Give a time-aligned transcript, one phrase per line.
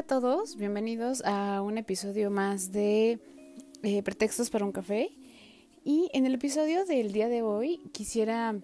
[0.00, 3.20] A todos, bienvenidos a un episodio más de
[3.82, 5.10] eh, Pretextos para un café.
[5.84, 8.58] Y en el episodio del día de hoy quisiera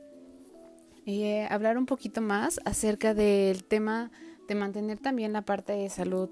[1.04, 4.10] eh, hablar un poquito más acerca del tema
[4.48, 6.30] de mantener también la parte de salud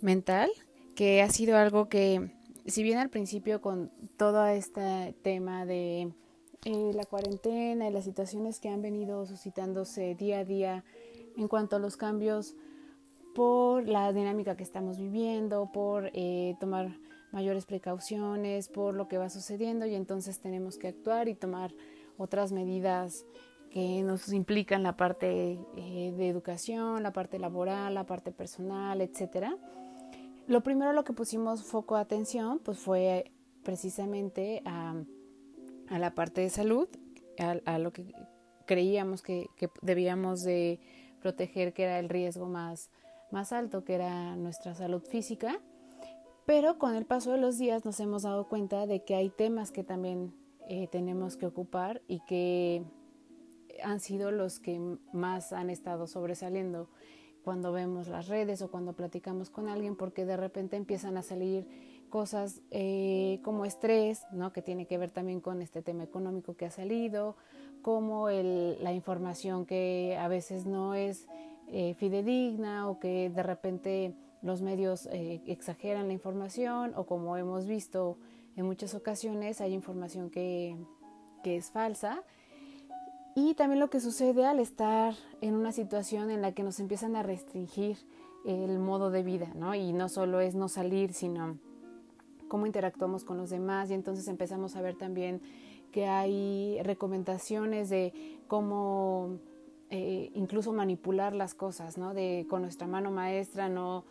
[0.00, 0.48] mental,
[0.94, 2.30] que ha sido algo que,
[2.66, 6.12] si bien al principio con todo este tema de
[6.64, 10.84] eh, la cuarentena y las situaciones que han venido suscitándose día a día
[11.36, 12.54] en cuanto a los cambios
[13.36, 16.96] por la dinámica que estamos viviendo, por eh, tomar
[17.32, 21.74] mayores precauciones por lo que va sucediendo y entonces tenemos que actuar y tomar
[22.16, 23.26] otras medidas
[23.70, 29.54] que nos implican la parte eh, de educación, la parte laboral, la parte personal, etcétera.
[30.46, 33.32] Lo primero lo que pusimos foco de atención pues fue
[33.64, 34.94] precisamente a,
[35.90, 36.88] la parte de salud,
[37.38, 38.14] a, a lo que
[38.64, 40.80] creíamos que, que, debíamos de
[41.20, 42.88] proteger, que era el riesgo más,
[43.36, 45.60] más alto, que era nuestra salud física
[46.46, 49.72] pero con el paso de los días nos hemos dado cuenta de que hay temas
[49.72, 50.32] que también
[50.68, 52.84] eh, tenemos que ocupar y que
[53.82, 54.80] han sido los que
[55.12, 56.88] más han estado sobresaliendo
[57.42, 61.66] cuando vemos las redes o cuando platicamos con alguien porque de repente empiezan a salir
[62.10, 64.52] cosas eh, como estrés, ¿no?
[64.52, 67.36] que tiene que ver también con este tema económico que ha salido,
[67.82, 71.26] como el, la información que a veces no es
[71.68, 77.66] eh, fidedigna o que de repente los medios eh, exageran la información o como hemos
[77.66, 78.18] visto
[78.56, 80.76] en muchas ocasiones hay información que,
[81.44, 82.24] es falsa.
[83.36, 87.14] Y también lo que sucede al estar en una situación en la que nos empiezan
[87.14, 87.98] a restringir
[88.44, 89.52] el modo de vida.
[89.76, 91.56] Y no solo es no salir, sino
[92.48, 95.40] cómo interactuamos con los demás y entonces empezamos a ver también
[95.92, 98.12] que hay recomendaciones de
[98.48, 99.38] cómo
[99.90, 102.14] eh, incluso manipular las cosas, ¿no?
[102.14, 104.04] De con nuestra mano maestra no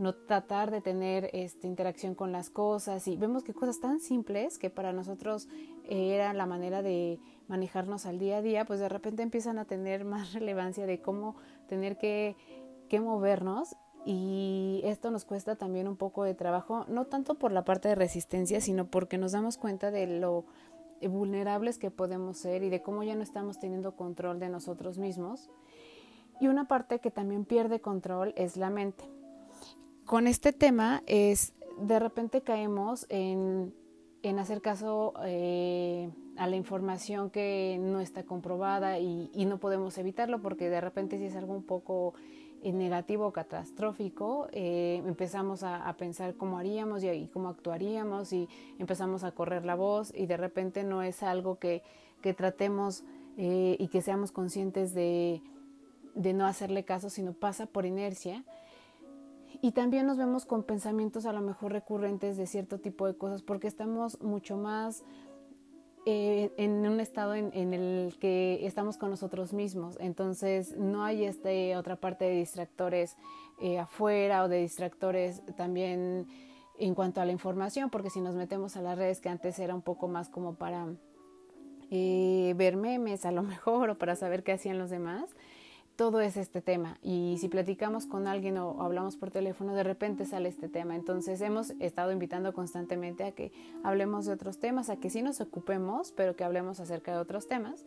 [0.00, 4.58] no tratar de tener esta interacción con las cosas y vemos que cosas tan simples
[4.58, 5.48] que para nosotros
[5.84, 9.66] eh, era la manera de manejarnos al día a día, pues de repente empiezan a
[9.66, 11.36] tener más relevancia de cómo
[11.68, 12.36] tener que,
[12.88, 13.76] que movernos
[14.06, 17.94] y esto nos cuesta también un poco de trabajo, no tanto por la parte de
[17.94, 20.46] resistencia, sino porque nos damos cuenta de lo
[21.08, 25.50] vulnerables que podemos ser y de cómo ya no estamos teniendo control de nosotros mismos.
[26.40, 29.04] Y una parte que también pierde control es la mente
[30.10, 33.72] con este tema es, de repente caemos en,
[34.24, 39.96] en hacer caso eh, a la información que no está comprobada y, y, no podemos
[39.98, 45.92] evitarlo porque de repente si es algo un poco eh, negativo catastrófico, eh, empezamos a,
[45.96, 48.48] pensar cómo haríamos y, y, cómo actuaríamos y
[48.78, 51.82] empezamos a correr la voz y de repente no es algo que,
[52.20, 53.04] que tratemos
[53.36, 55.42] eh, y que seamos conscientes de,
[56.14, 58.44] de no hacerle caso, sino pasa por inercia.
[59.62, 63.42] Y también nos vemos con pensamientos a lo mejor recurrentes de cierto tipo de cosas
[63.42, 65.04] porque estamos mucho más
[66.06, 69.96] eh, en un estado en, en, el que estamos con nosotros mismos.
[70.00, 73.16] Entonces no hay este, otra parte de distractores
[73.60, 76.26] eh, afuera o de distractores también
[76.78, 79.74] en cuanto a la información, porque si nos metemos a las redes que antes era
[79.74, 80.86] un poco más como para
[81.90, 85.36] eh, ver memes a lo mejor o para saber qué hacían los demás,
[86.00, 90.24] todo es este tema y si platicamos con alguien o hablamos por teléfono, de repente
[90.24, 90.96] sale este tema.
[90.96, 93.52] Entonces hemos estado invitando constantemente a que
[93.84, 97.48] hablemos de otros temas, a que sí nos ocupemos, pero que hablemos acerca de otros
[97.48, 97.84] temas.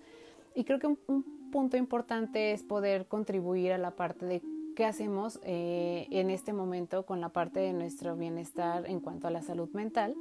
[0.53, 4.43] Y creo que un, un punto importante es poder contribuir a la parte de
[4.75, 9.31] qué hacemos eh, en este momento con la parte de nuestro bienestar en cuanto a
[9.31, 10.13] la salud mental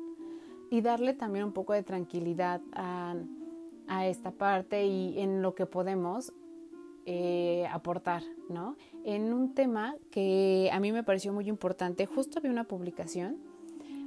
[0.71, 3.17] y darle también un poco de tranquilidad a,
[3.87, 6.33] a esta parte y en lo que podemos
[7.07, 8.77] eh, aportar, ¿no?
[9.05, 13.39] En un tema que a mí me pareció muy importante, justo vi una publicación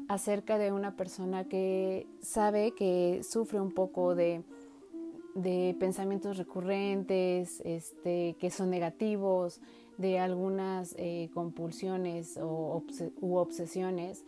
[0.07, 4.43] acerca de una persona que sabe que sufre un poco de,
[5.33, 9.61] de pensamientos recurrentes, este, que son negativos,
[9.97, 12.83] de algunas eh, compulsiones o
[13.21, 14.23] u obsesiones.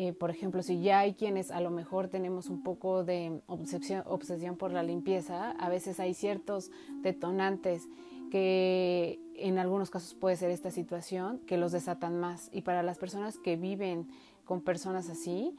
[0.00, 4.04] Eh, por ejemplo, si ya hay quienes a lo mejor tenemos un poco de obsesión,
[4.06, 6.70] obsesión por la limpieza, a veces hay ciertos
[7.02, 7.88] detonantes
[8.30, 12.48] que en algunos casos puede ser esta situación que los desatan más.
[12.52, 14.06] Y para las personas que viven
[14.44, 15.56] con personas así,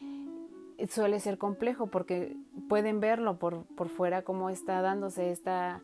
[0.89, 2.37] suele ser complejo porque
[2.69, 5.81] pueden verlo por, por fuera cómo está dándose esta,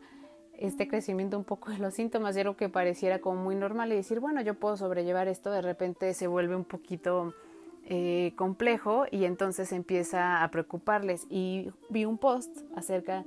[0.54, 3.96] este crecimiento un poco de los síntomas de algo que pareciera como muy normal y
[3.96, 7.34] decir, bueno, yo puedo sobrellevar esto, de repente se vuelve un poquito
[7.88, 11.26] eh, complejo y entonces empieza a preocuparles.
[11.30, 13.24] Y vi un post acerca,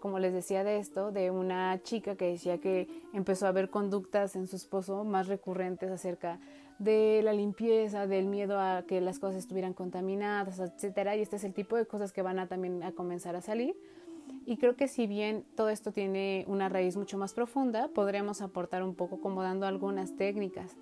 [0.00, 4.34] como les decía, de esto, de una chica que decía que empezó a ver conductas
[4.34, 6.40] en su esposo más recurrentes acerca
[6.78, 11.44] de la limpieza, del miedo a que las cosas estuvieran contaminadas, etcétera, y este es
[11.44, 13.76] el tipo de cosas que van a también a comenzar a salir.
[14.46, 18.82] Y creo que si bien todo esto tiene una raíz mucho más profunda, podremos aportar
[18.82, 20.76] un poco como dando algunas técnicas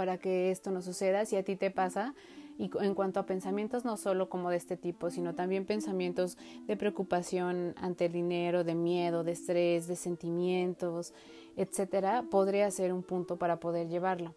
[0.00, 2.14] para que esto no suceda si a ti te pasa
[2.56, 6.74] y en cuanto a pensamientos no solo como de este tipo, sino también pensamientos de
[6.74, 11.12] preocupación ante el dinero, de miedo, de estrés, de sentimientos,
[11.54, 14.34] etcétera, podría ser un punto para poder llevarlo.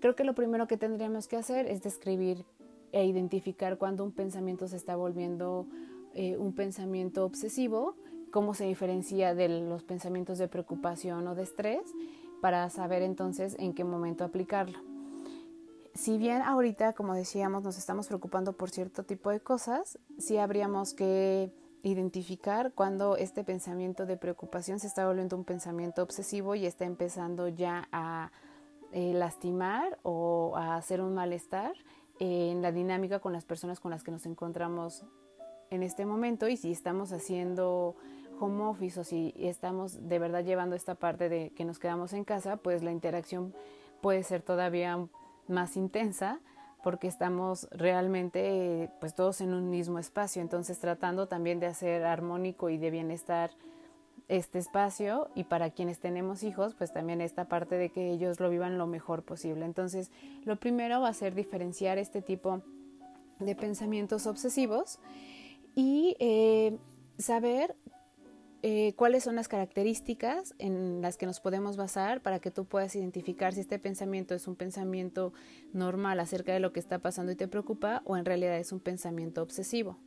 [0.00, 2.44] Creo que lo primero que tendríamos que hacer es describir
[2.92, 5.66] e identificar cuando un pensamiento se está volviendo
[6.14, 7.96] eh, un pensamiento obsesivo,
[8.30, 11.82] cómo se diferencia de los pensamientos de preocupación o de estrés,
[12.40, 14.91] para saber entonces en qué momento aplicarlo.
[15.94, 20.94] Si bien ahorita, como decíamos, nos estamos preocupando por cierto tipo de cosas, sí habríamos
[20.94, 21.52] que
[21.82, 27.48] identificar cuando este pensamiento de preocupación se está volviendo un pensamiento obsesivo y está empezando
[27.48, 28.30] ya a
[28.92, 31.72] eh, lastimar o a hacer un malestar
[32.20, 35.04] en la dinámica con las personas con las que nos encontramos
[35.70, 37.96] en este momento y si estamos haciendo
[38.38, 42.24] home office o si estamos de verdad llevando esta parte de que nos quedamos en
[42.24, 43.54] casa, pues la interacción
[44.00, 45.08] puede ser todavía
[45.48, 46.40] más intensa
[46.82, 52.70] porque estamos realmente pues todos en un mismo espacio, entonces tratando también de hacer armónico
[52.70, 53.52] y de bienestar
[54.28, 58.50] este espacio y para quienes tenemos hijos, pues también esta parte de que ellos lo
[58.50, 59.64] vivan lo mejor posible.
[59.64, 60.10] Entonces,
[60.44, 62.62] lo primero va a ser diferenciar este tipo
[63.38, 64.98] de pensamientos obsesivos
[65.74, 66.78] y eh,
[67.18, 67.76] saber
[68.64, 72.94] eh, cuáles son las características en las que nos podemos basar para que tú puedas
[72.94, 75.32] identificar si este pensamiento es un pensamiento
[75.72, 78.78] normal acerca de lo que está pasando y te preocupa o en realidad es un
[78.78, 79.98] pensamiento obsesivo.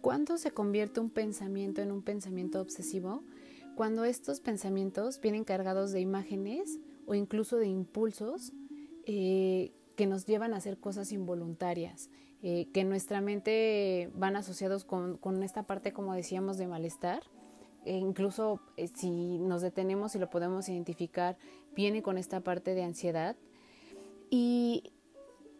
[0.00, 3.24] ¿Cuándo se convierte un pensamiento en un pensamiento obsesivo?
[3.74, 8.54] Cuando estos pensamientos vienen cargados de imágenes o incluso de impulsos
[9.04, 12.08] eh, que nos llevan a hacer cosas involuntarias,
[12.42, 17.22] eh, que nuestra mente van asociados con, esta parte, como decíamos, de malestar.
[17.84, 21.36] E incluso eh, si nos detenemos y lo podemos identificar,
[21.74, 23.36] viene con esta parte de ansiedad.
[24.30, 24.92] Y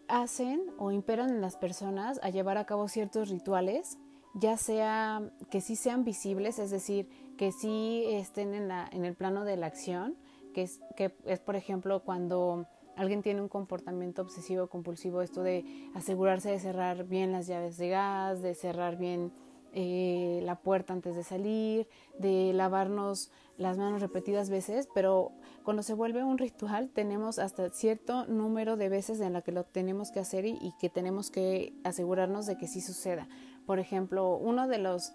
[0.09, 3.99] hacen o imperan en las personas a llevar a cabo ciertos rituales
[4.39, 7.09] ya sea que sí sean visibles, es decir,
[7.39, 10.15] que sí estén en, la, en el plano de la acción,
[10.53, 15.91] que es, que es, por ejemplo, cuando alguien tiene un comportamiento obsesivo compulsivo, esto de
[15.95, 19.33] asegurarse de cerrar bien las llaves de gas, de cerrar bien
[19.79, 21.87] eh, la puerta antes de salir,
[22.19, 25.33] de lavarnos las manos repetidas veces, pero
[25.65, 29.65] cuando se vuelve un ritual tenemos hasta cierto número de veces en la que lo
[29.65, 33.29] tenemos que hacer y, que tenemos que asegurarnos de que sí suceda.
[33.67, 35.13] Por ejemplo, uno de los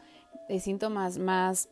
[0.47, 1.69] eh, síntomas más,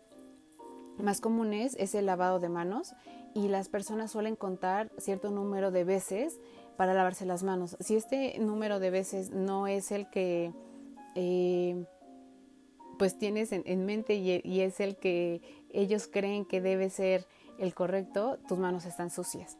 [0.97, 2.95] más comunes es el lavado de manos
[3.33, 6.39] y las personas suelen contar cierto número de veces
[6.77, 7.77] para lavarse las manos.
[7.79, 10.53] Si este número de veces no es el que
[11.15, 11.85] eh,
[12.97, 17.25] pues tienes en, mente y, y, es el que ellos creen que debe ser
[17.57, 19.57] el correcto, tus manos están sucias.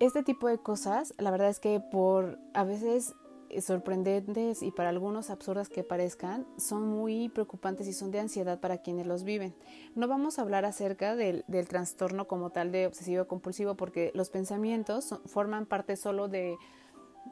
[0.00, 3.14] Este tipo de cosas, la verdad es que por a veces
[3.60, 8.78] sorprendentes y para algunos absurdas que parezcan, son muy preocupantes y son de ansiedad para
[8.78, 9.54] quienes los viven.
[9.94, 15.14] No vamos a hablar acerca del, trastorno como tal de obsesivo compulsivo porque los pensamientos
[15.26, 16.56] forman parte solo de,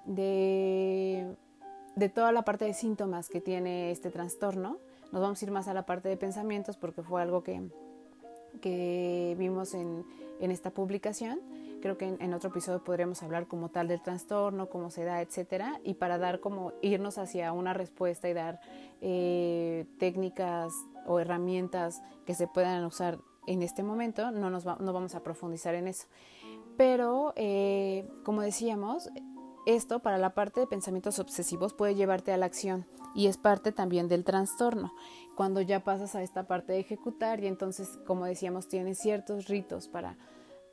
[0.07, 1.37] de,
[1.97, 4.79] de toda la parte de síntomas que tiene este trastorno.
[5.13, 7.71] Nos vamos a ir más a la parte de pensamientos porque fue algo que,
[8.61, 10.05] que vimos en,
[10.41, 11.41] en esta publicación
[11.83, 15.81] Creo que en, otro episodio podríamos hablar como tal del trastorno, cómo se da, etcétera,
[15.83, 18.61] y para dar como irnos hacia una respuesta y dar
[19.01, 20.73] eh, técnicas
[21.07, 25.75] o herramientas que se puedan usar en este momento, no, nos no vamos a profundizar
[25.75, 26.07] en eso.
[26.77, 29.11] Pero, eh, como decíamos,
[29.67, 33.73] esto para la parte de pensamientos obsesivos puede llevarte a la acción y es parte
[33.73, 34.93] también del trastorno.
[35.37, 39.89] Cuando ya pasas a esta parte de ejecutar y entonces, como decíamos, tienes ciertos ritos
[39.89, 40.17] para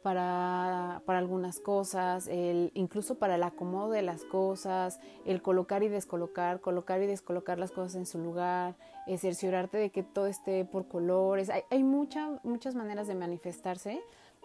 [0.03, 5.89] para, para, algunas cosas, el, incluso para el acomodo de las cosas, el colocar y
[5.89, 8.75] descolocar, colocar y descolocar las cosas en su lugar,
[9.17, 11.49] cerciorarte de que todo esté por colores.
[11.49, 14.01] Hay, hay muchas maneras de manifestarse,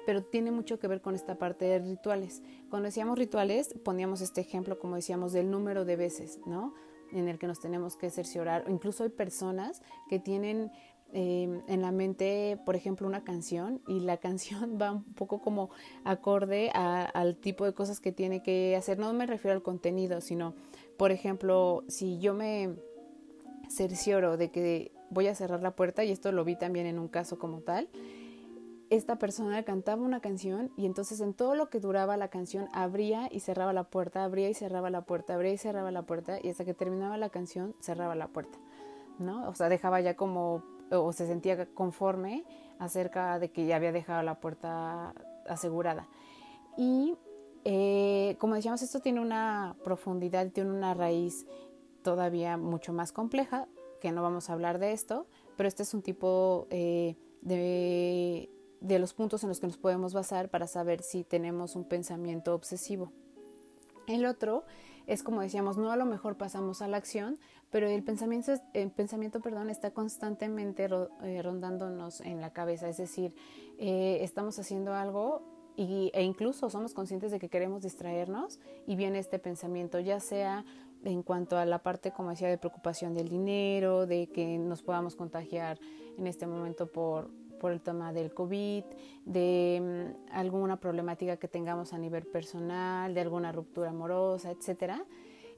[0.06, 2.42] pero tiene mucho que ver con esta parte de rituales.
[2.70, 6.75] Cuando decíamos rituales, poníamos este ejemplo, como decíamos, del número de veces, ¿no?
[7.12, 8.64] En el que nos tenemos que cerciorar.
[8.68, 10.73] Incluso hay personas que tienen
[11.16, 15.71] Em, en la mente, por ejemplo, una canción y la canción va un poco como
[16.02, 18.99] acorde al tipo de cosas que tiene que hacer.
[18.99, 20.54] No me refiero al contenido, sino,
[20.97, 22.75] por ejemplo, si yo me
[23.68, 27.06] cercioro de que voy a cerrar la puerta, y esto lo vi también en un
[27.06, 27.88] caso como tal,
[28.90, 33.28] esta persona cantaba una canción y entonces en todo lo que duraba la canción abría
[33.30, 36.50] y cerraba la puerta, abría y cerraba la puerta, abría y cerraba la puerta y
[36.50, 38.59] hasta que terminaba la canción cerraba la puerta,
[39.18, 39.49] ¿no?
[39.49, 42.44] O sea, dejaba ya como o se sentía conforme
[42.78, 45.14] acerca de que ya había dejado la puerta
[45.49, 46.09] asegurada.
[46.76, 47.16] Y
[47.64, 51.47] eh, como decíamos, esto tiene una profundidad, tiene una raíz
[52.02, 53.68] todavía mucho más compleja,
[54.00, 58.99] que no vamos a hablar de esto, pero este es un tipo eh, de, de
[58.99, 63.12] los puntos en los que nos podemos basar para saber si tenemos un pensamiento obsesivo.
[64.06, 64.64] El otro
[65.06, 67.38] es como decíamos, no a lo mejor pasamos a la acción,
[67.70, 68.52] pero el pensamiento,
[68.96, 70.88] pensamiento perdón, está constantemente
[71.23, 73.34] eh, rondándonos en la cabeza, es decir,
[73.78, 75.42] eh, estamos haciendo algo
[75.76, 80.64] y, e incluso somos conscientes de que queremos distraernos y viene este pensamiento, ya sea
[81.04, 85.16] en cuanto a la parte, como decía, de preocupación del dinero, de que nos podamos
[85.16, 85.78] contagiar
[86.16, 87.30] en este momento por,
[87.64, 88.85] por el tema del COVID,
[89.25, 95.02] de mm, alguna problemática que tengamos a nivel personal, de alguna ruptura amorosa, etcétera,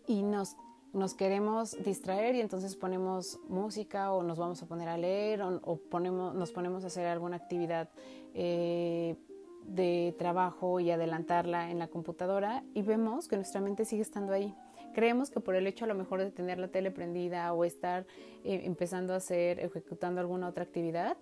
[0.06, 0.56] y nos,
[0.92, 5.80] nos queremos distraer y entonces ponemos música o nos vamos a poner a leer o,
[5.90, 7.88] ponemos, nos ponemos a hacer alguna actividad
[8.34, 9.16] eh,
[9.64, 14.54] de trabajo y adelantarla en la computadora y vemos que nuestra mente sigue estando ahí.
[14.94, 18.06] Creemos que por el hecho a lo mejor de tener la tele prendida o estar
[18.44, 21.16] eh, empezando a hacer, ejecutando alguna otra actividad,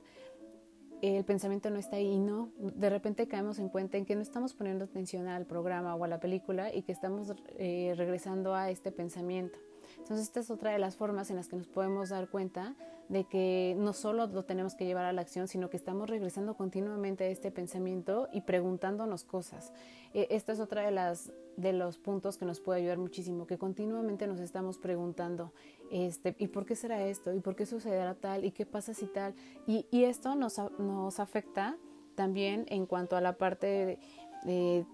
[1.04, 4.23] el pensamiento no está ahí y no, de repente caemos en cuenta en que no
[4.23, 8.70] estamos poniendo atención al programa o a la película y que estamos eh, regresando a
[8.70, 9.58] este pensamiento.
[9.99, 12.75] Entonces esta es otra de las formas en las que nos podemos dar cuenta
[13.08, 16.54] de que no solo lo tenemos que llevar a la acción, sino que estamos regresando
[16.54, 19.73] continuamente a este pensamiento y preguntándonos cosas.
[20.14, 23.58] E, esta es otra de las de los puntos que nos puede ayudar muchísimo, que
[23.58, 25.52] continuamente nos estamos preguntando,
[25.92, 27.32] este, ¿y por qué será esto?
[27.32, 28.44] ¿Y por qué sucederá tal?
[28.44, 29.34] ¿Y qué pasa si tal?
[29.64, 31.76] Y, y esto nos, nos afecta
[32.16, 34.00] también en cuanto a la parte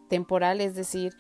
[0.08, 1.16] temporal, es decir,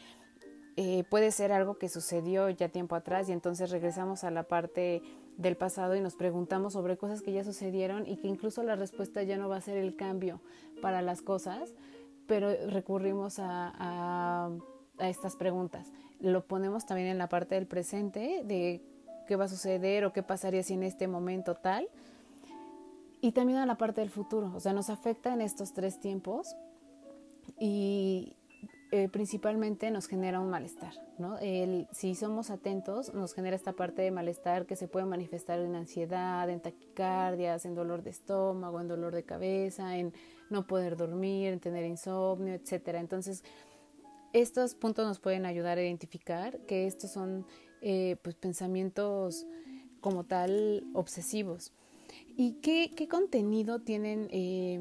[0.76, 5.02] eh, puede ser algo que sucedió ya tiempo atrás y entonces regresamos a la parte
[5.36, 9.22] del pasado y nos preguntamos sobre cosas que ya sucedieron y que incluso la respuesta
[9.22, 10.40] ya no va a ser el cambio
[10.82, 11.74] para las cosas,
[12.26, 14.50] pero recurrimos a,
[14.98, 15.92] a estas preguntas.
[16.20, 18.82] Lo ponemos también en la parte del presente, de
[19.26, 21.88] qué va a suceder o qué pasaría si en este momento tal.
[23.20, 26.56] Y también a la parte del futuro, o sea, nos afecta en estos tres tiempos
[27.58, 28.36] y,
[28.92, 31.38] eh, principalmente nos genera un malestar, ¿no?
[31.38, 35.76] El, si somos atentos, nos genera esta parte de malestar que se puede manifestar en
[35.76, 40.12] ansiedad, en taquicardias, en dolor de estómago, en dolor de cabeza, en
[40.50, 42.98] no poder dormir, en tener insomnio, etcétera.
[42.98, 43.44] Entonces,
[44.32, 47.46] estos puntos nos pueden ayudar a identificar que estos son
[47.82, 49.46] eh, pues, pensamientos
[50.00, 51.72] como tal obsesivos.
[52.36, 54.80] ¿Y qué, qué contenido tienen eh,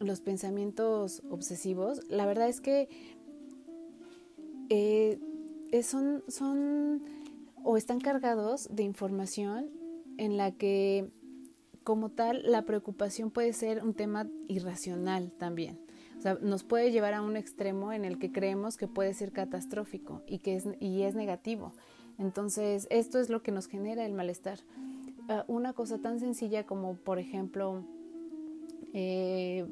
[0.00, 2.88] los pensamientos obsesivos, la verdad es que
[4.70, 5.18] eh,
[5.82, 7.02] son, son
[7.62, 9.70] o están cargados de información
[10.16, 11.10] en la que
[11.84, 15.78] como tal la preocupación puede ser un tema irracional también.
[16.18, 19.32] O sea, nos puede llevar a un extremo en el que creemos que puede ser
[19.32, 21.72] catastrófico y que es, y es negativo.
[22.18, 24.60] Entonces, esto es lo que nos genera el malestar.
[25.28, 27.84] Ah, una cosa tan sencilla como, por ejemplo,
[28.92, 29.66] eh,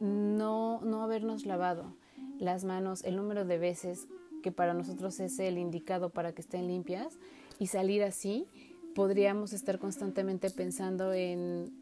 [0.00, 1.94] no, no habernos lavado
[2.38, 4.08] las manos el número de veces
[4.42, 7.18] que para nosotros es el indicado para que estén limpias
[7.58, 8.46] y salir así,
[8.94, 11.72] podríamos estar constantemente pensando en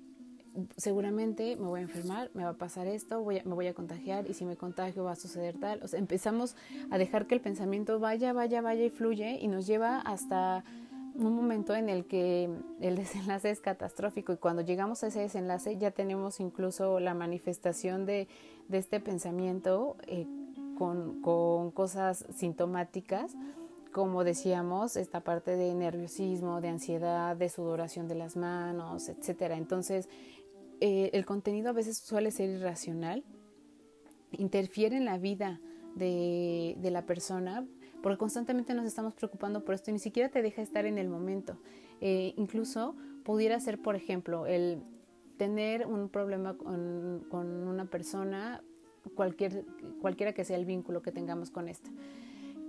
[0.76, 4.30] seguramente me voy a enfermar, me va a pasar esto, voy me voy a contagiar
[4.30, 5.82] y si me contagio va a suceder tal.
[5.82, 6.56] O sea, empezamos
[6.90, 10.64] a dejar que el pensamiento vaya, vaya, vaya y fluye y nos lleva hasta
[11.14, 15.76] un momento en el que el desenlace es catastrófico y cuando llegamos a ese desenlace
[15.78, 18.28] ya tenemos incluso la manifestación de,
[18.70, 20.26] este pensamiento eh,
[20.76, 21.20] con,
[21.72, 23.36] cosas sintomáticas,
[23.92, 29.56] como decíamos, esta parte de nerviosismo, de ansiedad, de sudoración de las manos, etcétera.
[29.56, 30.08] Entonces,
[30.80, 33.22] eh, el contenido a veces suele ser irracional
[34.32, 35.60] interfiere en la vida
[35.94, 37.66] de, la persona,
[38.04, 41.08] porque constantemente nos estamos preocupando por esto y ni siquiera te deja estar en el
[41.08, 41.56] momento.
[42.02, 42.94] Eh, incluso
[43.24, 44.82] pudiera ser, por ejemplo, el
[45.38, 48.62] tener un problema con, con una persona,
[49.14, 49.64] cualquier,
[50.02, 51.88] cualquiera que sea el vínculo que tengamos con esta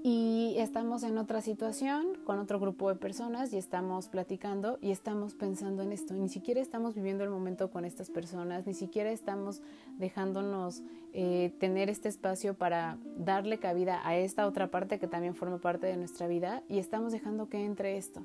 [0.07, 5.33] y estamos en otra situación con otro grupo de personas y estamos platicando y estamos
[5.33, 6.13] pensando en esto.
[6.13, 9.63] Ni siquiera estamos viviendo el momento con estas personas, ni siquiera estamos
[9.97, 15.57] dejándonos eh, tener este espacio para darle cabida a esta otra parte que también forma
[15.57, 18.21] parte de nuestra vida y estamos dejando que entre esto.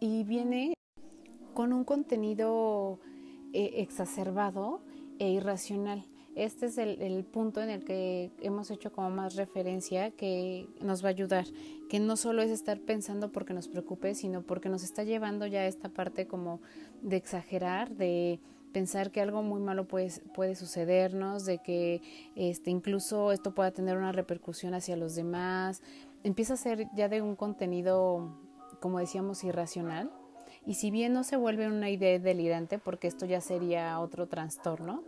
[0.00, 0.74] Y viene
[1.54, 2.98] con un contenido
[3.54, 4.82] eh, exacerbado
[5.18, 6.04] e irracional
[6.44, 11.08] este es el, punto en el que hemos hecho como más referencia que nos va
[11.08, 11.44] a ayudar,
[11.90, 15.60] que no solo es estar pensando porque nos preocupe, sino porque nos está llevando ya
[15.60, 16.60] a esta parte como
[17.02, 18.40] de exagerar, de
[18.72, 22.00] pensar que algo muy malo puede, puede sucedernos, de que
[22.36, 25.82] este, incluso esto pueda tener una repercusión hacia los demás,
[26.24, 28.34] empieza a ser ya de un contenido,
[28.80, 30.10] como decíamos, irracional.
[30.66, 35.04] Y si bien no se vuelve una idea delirante, porque esto ya sería otro trastorno,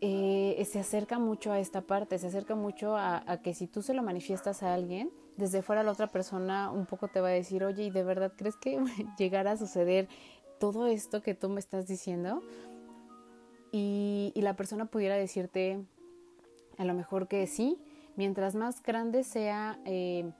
[0.00, 3.94] eh, se acerca mucho a esta parte, se acerca mucho a, que si tú se
[3.94, 7.64] lo manifiestas a alguien, desde fuera la otra persona un poco te va a decir,
[7.64, 8.78] oye, ¿y de verdad crees que
[9.18, 10.08] llegará a suceder
[10.58, 12.42] todo esto que tú me estás diciendo?
[13.72, 15.84] Y, y la persona pudiera decirte
[16.78, 17.78] a lo mejor que sí,
[18.16, 20.30] mientras más grande sea eh,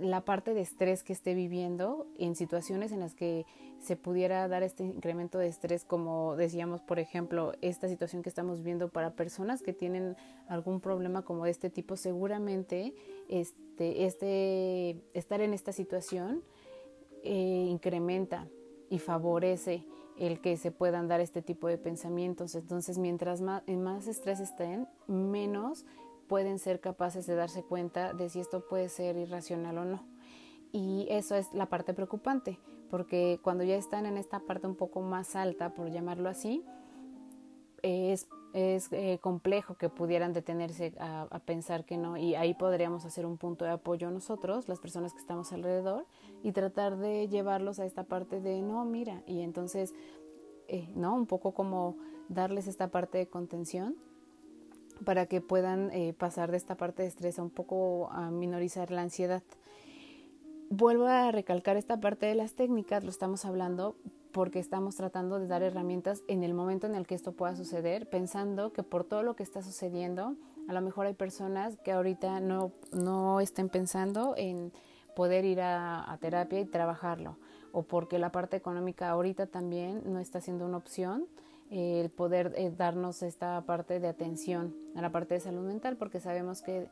[0.00, 3.46] la parte de estrés que esté viviendo en situaciones en las que
[3.80, 8.62] se pudiera dar este incremento de estrés, como decíamos, por ejemplo, esta situación que estamos
[8.62, 10.16] viendo para personas que tienen
[10.48, 12.94] algún problema como de este tipo, seguramente
[13.28, 16.42] este, este, estar en esta situación
[17.22, 18.48] eh, incrementa
[18.90, 19.84] y favorece
[20.18, 22.54] el que se puedan dar este tipo de pensamientos.
[22.54, 25.86] Entonces, mientras más, más estrés estén, menos
[26.30, 30.04] pueden ser capaces de darse cuenta de si esto puede ser irracional o no.
[30.70, 35.00] Y eso es la parte preocupante, porque cuando ya están en esta parte un poco
[35.00, 36.64] más alta, por llamarlo así,
[37.82, 43.26] es, es eh, complejo que pudieran detenerse a, pensar que no, y ahí podríamos hacer
[43.26, 46.06] un punto de apoyo nosotros, las personas que estamos alrededor,
[46.44, 49.94] y tratar de llevarlos a esta parte de no, mira, y entonces,
[50.68, 51.12] eh, ¿no?
[51.16, 51.96] Un poco como
[52.28, 53.96] darles esta parte de contención
[55.04, 58.90] para que puedan eh, pasar de esta parte de estrés a un poco a minorizar
[58.90, 59.42] la ansiedad.
[60.68, 63.96] Vuelvo a recalcar esta parte de las técnicas, lo estamos hablando
[64.32, 68.08] porque estamos tratando de dar herramientas en el momento en el que esto pueda suceder,
[68.08, 70.36] pensando que por todo lo que está sucediendo,
[70.68, 74.72] a lo mejor hay personas que ahorita no, no estén pensando en
[75.16, 77.36] poder ir a, a terapia y trabajarlo,
[77.72, 81.26] o porque la parte económica ahorita también no está siendo una opción
[81.70, 86.20] el poder eh, darnos esta parte de atención a la parte de salud mental, porque
[86.20, 86.88] sabemos que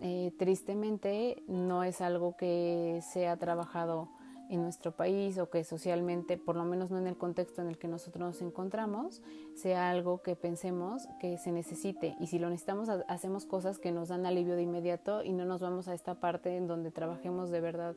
[0.00, 4.08] eh, tristemente no es algo que sea trabajado
[4.48, 7.78] en nuestro país o que socialmente, por lo menos no en el contexto en el
[7.78, 9.22] que nosotros nos encontramos,
[9.54, 12.16] sea algo que pensemos que se necesite.
[12.18, 15.60] Y si lo necesitamos, hacemos cosas que nos dan alivio de inmediato y no nos
[15.60, 17.94] vamos a esta parte en donde trabajemos de verdad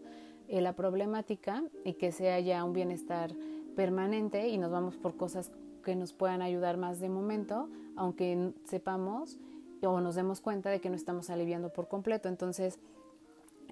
[0.47, 3.31] eh, la problemática y que sea ya un bienestar
[3.75, 5.51] permanente y nos vamos por cosas
[5.83, 9.37] que nos puedan ayudar más de momento, aunque sepamos
[9.83, 12.29] o nos demos cuenta de que no estamos aliviando por completo.
[12.29, 12.79] Entonces,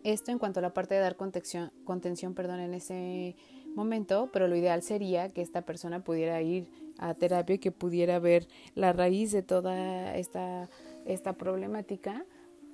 [0.04, 3.36] esto en cuanto a la parte de dar contención, contención perdón, en ese
[3.76, 8.20] momento, pero lo ideal sería que esta persona pudiera ir a terapia y que pudiera
[8.20, 10.70] ver la raíz de toda esta,
[11.06, 12.26] esta problemática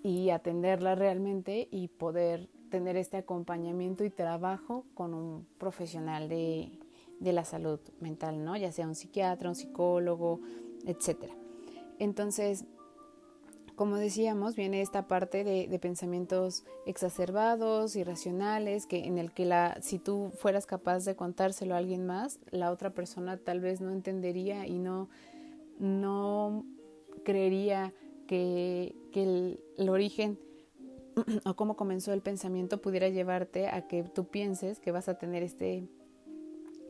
[0.04, 6.72] y atenderla realmente y poder tener este acompañamiento y trabajo con un profesional de,
[7.20, 8.56] de la salud mental, ¿no?
[8.58, 10.42] Ya sea un psiquiatra, un psicólogo,
[10.86, 11.36] etcétera.
[12.00, 12.66] Entonces,
[13.78, 20.00] como decíamos, viene esta parte de, pensamientos exacerbados, irracionales, que en el que la, si
[20.00, 24.66] tú fueras capaz de contárselo a alguien más, la otra persona tal vez no entendería
[24.66, 25.10] y no,
[25.78, 26.66] no
[27.24, 27.94] creería
[28.26, 30.40] que, el, el origen
[31.46, 35.44] o cómo comenzó el pensamiento pudiera llevarte a que tú pienses que vas a tener
[35.44, 35.88] este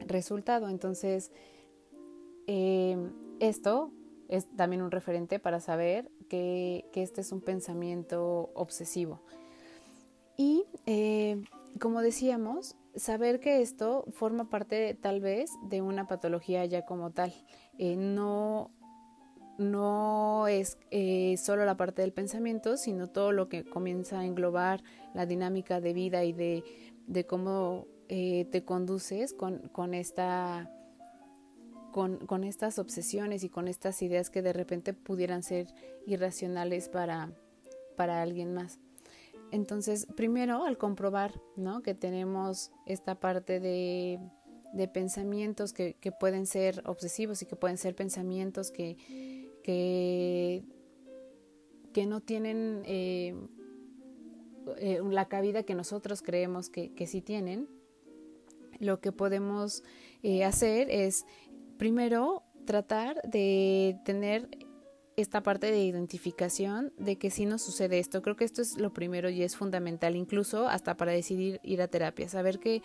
[0.07, 0.69] resultado.
[0.69, 1.31] Entonces,
[2.47, 2.97] eh,
[3.39, 3.91] esto
[4.29, 9.21] es también un referente para saber que, este es un pensamiento obsesivo.
[10.37, 11.43] Y eh,
[11.79, 17.33] como decíamos, saber que esto forma parte tal vez de una patología ya como tal.
[17.77, 18.71] Eh, no,
[19.57, 20.77] no es
[21.39, 25.93] solo la parte del pensamiento, sino todo lo que comienza a englobar la dinámica de
[25.93, 26.63] vida y de,
[27.07, 30.71] de cómo eh, te conduces con, con, esta,
[31.91, 35.67] con, con, estas obsesiones y con estas ideas que de repente pudieran ser
[36.05, 37.31] irracionales para,
[37.95, 38.79] para alguien más.
[39.51, 41.81] Entonces, primero, al comprobar ¿no?
[41.81, 44.19] que tenemos esta parte de,
[44.73, 48.97] de pensamientos que, que, pueden ser obsesivos y que pueden ser pensamientos que,
[49.63, 50.63] que,
[51.93, 53.35] que no tienen eh,
[54.77, 57.67] eh, la cabida que nosotros creemos que, que sí tienen,
[58.79, 59.83] lo que podemos
[60.23, 61.25] eh, hacer es
[61.77, 64.49] primero tratar de tener
[65.15, 68.21] esta parte de identificación de que si nos sucede esto.
[68.21, 71.87] Creo que esto es lo primero y es fundamental, incluso hasta para decidir ir a
[71.87, 72.83] terapia, saber que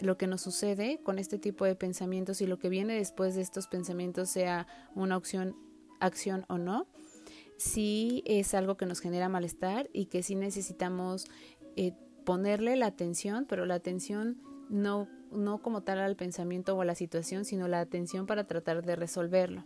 [0.00, 3.42] lo que nos sucede con este tipo de pensamientos y lo que viene después de
[3.42, 5.56] estos pensamientos sea una opción,
[6.00, 6.86] acción o no,
[7.56, 11.26] si es algo que nos genera malestar y que sí necesitamos
[11.76, 16.84] eh, ponerle la atención, pero la atención no, no como tal al pensamiento o a
[16.84, 19.64] la situación, sino la atención para tratar de resolverlo.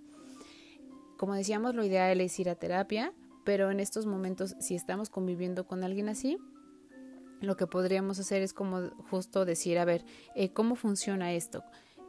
[1.17, 3.13] Como decíamos, lo ideal es ir a terapia,
[3.45, 6.39] pero en estos momentos, si estamos conviviendo con alguien así,
[7.41, 11.65] lo que podríamos hacer es como justo decir, a ver, eh, ¿cómo funciona esto?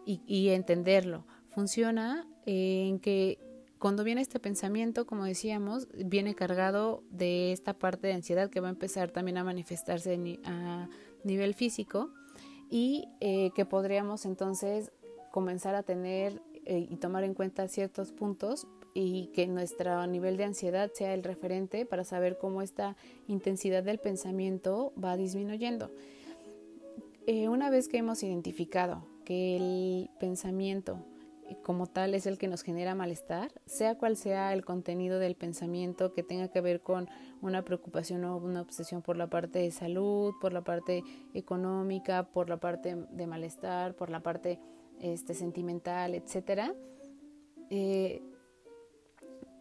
[0.06, 1.26] Y, entenderlo.
[1.50, 3.40] Funciona eh, en que
[3.78, 8.68] cuando viene este pensamiento, como decíamos, viene cargado de esta parte de ansiedad que va
[8.68, 10.90] a empezar también a manifestarse a
[11.26, 12.10] nivel físico
[12.70, 14.92] y eh, que podríamos entonces
[15.32, 18.68] comenzar a tener y tomar en cuenta ciertos puntos
[19.00, 22.96] y que nuestro nivel de ansiedad sea el referente para saber cómo esta
[23.28, 25.92] intensidad del pensamiento va disminuyendo.
[27.28, 31.17] Eh, una vez que hemos identificado que el pensamiento eh,
[31.56, 36.14] como tal es el que nos genera malestar, sea cual sea el contenido del pensamiento
[36.14, 37.10] que tenga que ver con
[37.42, 42.50] una preocupación o una obsesión por la parte de salud, por la parte económica, por
[42.50, 44.60] la parte de malestar, por la parte
[45.00, 46.74] este, sentimental, etcétera,
[47.70, 48.22] eh,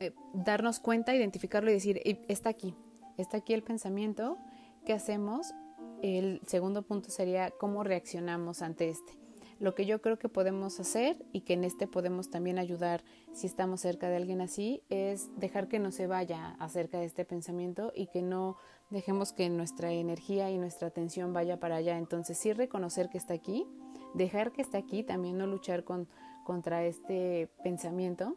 [0.00, 2.74] eh, darnos cuenta, identificarlo y decir, está aquí,
[3.16, 4.38] está aquí el pensamiento,
[4.84, 5.54] ¿qué hacemos?
[6.02, 9.25] El segundo punto sería cómo reaccionamos ante este.
[9.58, 13.46] Lo que yo creo que podemos hacer y que en este podemos también ayudar si
[13.46, 17.90] estamos cerca de alguien así es dejar que no se vaya acerca de este pensamiento
[17.94, 18.56] y que no
[18.90, 21.96] dejemos que nuestra energía y nuestra atención vaya para allá.
[21.96, 23.66] Entonces sí reconocer que está aquí,
[24.14, 26.06] dejar que está aquí, también no luchar con,
[26.44, 28.36] contra este pensamiento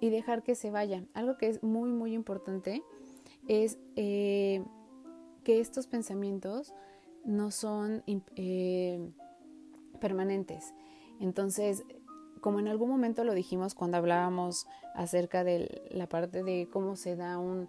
[0.00, 1.04] y dejar que se vaya.
[1.12, 2.82] Algo que es muy, muy importante
[3.46, 4.64] es eh,
[5.44, 6.74] que estos pensamientos
[7.24, 8.02] no son
[8.36, 9.12] eh,
[10.00, 10.74] permanentes.
[11.20, 11.84] Entonces,
[12.40, 17.16] como en algún momento lo dijimos cuando hablábamos acerca de la parte de cómo se
[17.16, 17.68] da un,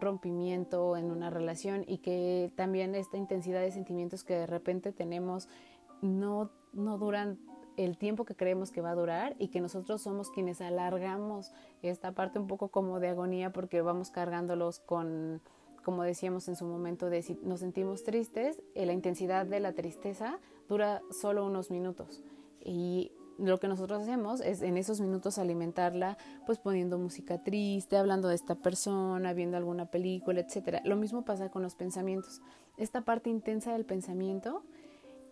[0.00, 5.48] rompimiento en una relación y que también esta intensidad de sentimientos que de repente tenemos
[6.02, 7.38] no, no duran
[7.76, 12.10] el tiempo que creemos que va a durar y que nosotros somos quienes alargamos esta
[12.10, 15.40] parte un poco como de agonía porque vamos cargándolos con,
[15.84, 19.72] como decíamos en su momento, de si nos sentimos tristes, eh, la intensidad de la
[19.72, 22.22] tristeza dura solo unos minutos
[22.60, 28.28] y lo que nosotros hacemos es en esos minutos alimentarla, pues poniendo música triste, hablando
[28.28, 30.80] de esta persona, viendo alguna película, etcétera.
[30.84, 32.42] Lo mismo pasa con los pensamientos.
[32.76, 34.62] Esta parte intensa del pensamiento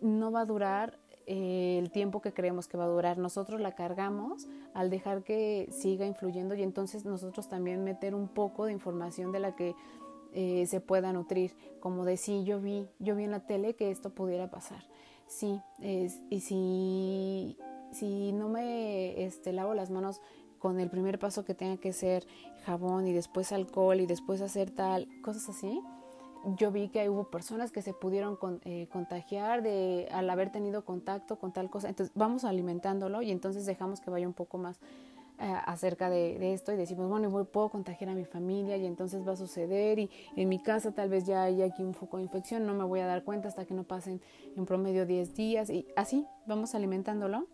[0.01, 3.17] no va a durar eh, el tiempo que creemos que va a durar.
[3.17, 8.65] Nosotros la cargamos al dejar que siga influyendo y entonces nosotros también meter un poco
[8.65, 9.75] de información de la que
[10.33, 13.91] eh, se pueda nutrir, como de sí, yo vi, yo vi en la tele que
[13.91, 14.83] esto pudiera pasar.
[15.27, 17.57] Sí, es, y si,
[17.91, 20.21] si no me este, lavo las manos
[20.59, 22.25] con el primer paso que tenga que ser
[22.65, 25.81] jabón y después alcohol y después hacer tal, cosas así,
[26.57, 31.37] yo vi que hubo personas que se pudieron eh, contagiar de, al haber tenido contacto
[31.37, 31.89] con tal cosa.
[31.89, 34.79] Entonces vamos alimentándolo y entonces dejamos que vaya un poco más
[35.39, 39.33] eh, acerca de, esto y decimos, bueno, puedo contagiar a mi familia y entonces va
[39.33, 42.65] a suceder y en mi casa tal vez ya hay aquí un foco de infección,
[42.65, 44.21] no me voy a dar cuenta hasta que no pasen
[44.55, 47.47] en promedio 10 días y así vamos alimentándolo.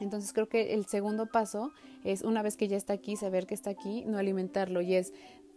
[0.00, 1.70] Entonces creo que el segundo paso
[2.02, 5.12] es una vez que ya está aquí, saber que está aquí, no alimentarlo y es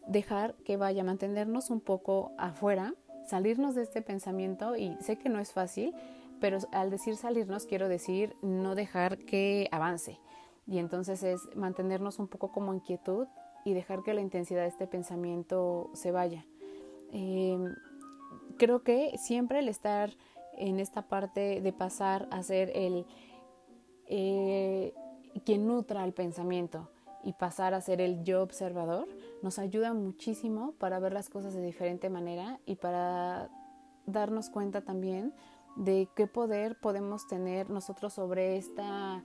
[0.07, 2.93] dejar que vaya, mantenernos un poco afuera,
[3.25, 5.93] salirnos de este pensamiento y sé que no es fácil,
[6.39, 10.19] pero al decir salirnos quiero decir no dejar que avance.
[10.67, 13.28] Y entonces es mantenernos un poco como inquietud
[13.63, 16.45] y dejar que la intensidad de este pensamiento se vaya.
[17.12, 17.75] Em,
[18.58, 20.12] creo que siempre el estar
[20.58, 23.06] en esta parte de pasar a ser el
[24.08, 24.93] eh,
[25.43, 26.89] quien nutra el pensamiento
[27.23, 29.08] y pasar a ser el yo observador,
[29.41, 33.49] nos ayuda muchísimo para ver las cosas de diferente manera y para
[34.06, 35.34] darnos cuenta también
[35.75, 39.23] de qué poder podemos tener nosotros sobre esta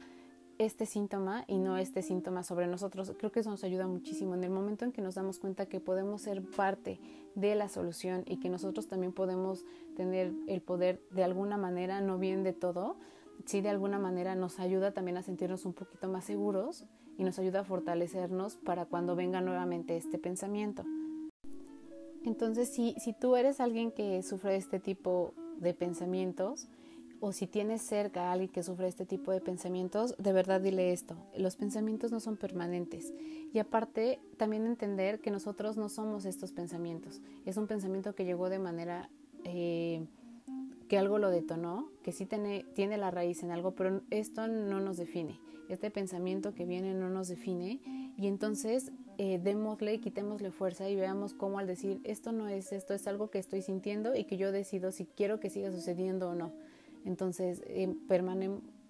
[0.60, 3.14] este síntoma y no este síntoma sobre nosotros.
[3.16, 5.80] Creo que eso nos ayuda muchísimo en el momento en que nos damos cuenta que
[5.80, 7.00] podemos ser parte
[7.34, 9.64] de la solución y que nosotros también podemos
[9.96, 12.96] tener el poder de alguna manera, no bien de todo,
[13.46, 16.84] sí de alguna manera nos ayuda también a sentirnos un poquito más seguros
[17.16, 20.84] y nos ayuda a fortalecernos para cuando venga nuevamente este pensamiento.
[22.22, 26.68] Entonces, si, si tú eres alguien que sufre este tipo de pensamientos,
[27.20, 30.92] o si tienes cerca a alguien que sufre este tipo de pensamientos, de verdad dile
[30.92, 33.12] esto, los pensamientos no son permanentes.
[33.52, 37.20] Y aparte, también entender que nosotros no somos estos pensamientos.
[37.44, 39.10] Es un pensamiento que llegó de manera
[39.44, 40.06] eh,
[40.88, 44.80] que algo lo detonó, que sí tiene, tiene la raíz en algo, pero esto no
[44.80, 45.38] nos define.
[45.68, 47.80] Este pensamiento que viene no nos define
[48.16, 52.92] y entonces eh, démosle, quitémosle fuerza y veamos cómo al decir esto no es esto,
[52.92, 56.34] es algo que estoy sintiendo y que yo decido si quiero que siga sucediendo o
[56.34, 56.52] no.
[57.04, 57.94] Entonces, eh,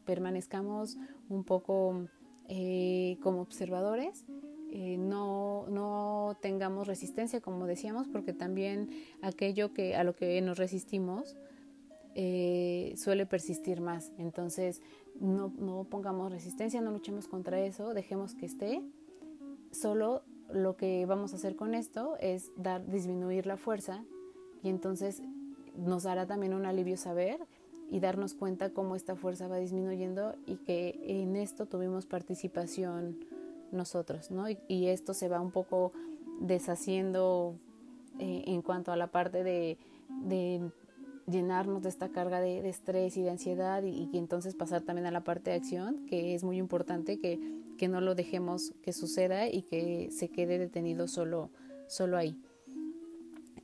[0.05, 2.07] permanezcamos un poco
[2.49, 4.25] eh, como observadores,
[4.73, 8.90] eh, no, no tengamos resistencia, como decíamos, porque también
[9.23, 11.37] aquello que, a lo que nos resistimos
[12.96, 14.12] suele persistir más.
[14.18, 14.83] Entonces,
[15.18, 18.83] no, no pongamos resistencia, no luchemos contra eso, dejemos que esté.
[19.70, 24.05] Solo lo que vamos a hacer con esto es dar, disminuir la fuerza
[24.62, 25.23] y entonces
[25.77, 27.46] nos dará también un alivio saber
[27.90, 33.18] y darnos cuenta cómo esta fuerza va disminuyendo y que en esto tuvimos participación
[33.72, 34.46] nosotros, ¿no?
[34.68, 35.92] Y, esto se va un poco
[36.40, 37.57] deshaciendo
[38.18, 39.76] eh, en cuanto a la parte de,
[41.26, 45.24] llenarnos de esta carga de, estrés y de ansiedad y, entonces pasar también a la
[45.24, 47.40] parte de acción, que es muy importante que,
[47.76, 51.50] que no lo dejemos que suceda y que se quede detenido solo,
[51.88, 52.40] solo ahí.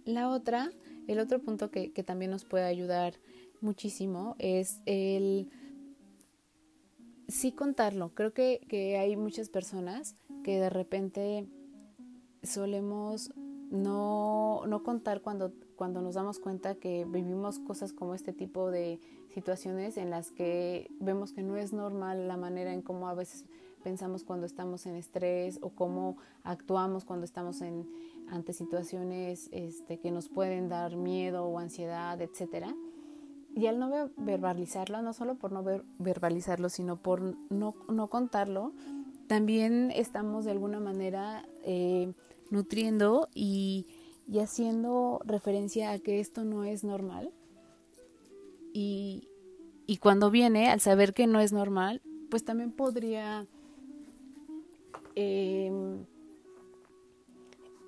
[0.05, 0.71] La otra,
[1.09, 3.15] el otro punto que, que también nos puede ayudar
[3.67, 5.51] muchísimo es el
[7.29, 8.15] sí contarlo.
[8.15, 11.49] Creo que, que hay muchas personas que de repente
[12.43, 13.33] solemos
[13.71, 19.01] no, no contar cuando, cuando nos damos cuenta que vivimos cosas como este tipo de
[19.35, 23.45] situaciones en las que vemos que no es normal la manera en cómo a veces
[23.83, 27.89] pensamos cuando estamos en estrés o cómo actuamos cuando estamos en,
[28.31, 32.75] ante situaciones este, que nos pueden dar miedo o ansiedad, etcétera.
[33.57, 35.65] Y al no verbalizarlo, no solo por no
[35.99, 38.75] verbalizarlo, sino por no, no, contarlo,
[39.29, 42.13] también estamos de alguna manera eh,
[42.51, 43.87] nutriendo y,
[44.29, 47.33] y, haciendo referencia a que esto no es normal.
[48.75, 49.27] Y,
[49.87, 53.47] y cuando viene, al saber que no es normal, pues también podría,
[55.15, 55.73] eh,